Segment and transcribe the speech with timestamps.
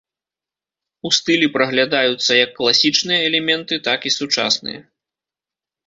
[1.09, 4.79] У стылі праглядаюцца як класічныя элементы, так і сучасныя.